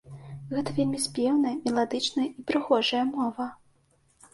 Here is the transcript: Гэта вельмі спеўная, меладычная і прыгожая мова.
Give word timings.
Гэта 0.53 0.73
вельмі 0.77 1.01
спеўная, 1.03 1.53
меладычная 1.67 2.29
і 2.37 2.41
прыгожая 2.51 3.07
мова. 3.17 3.53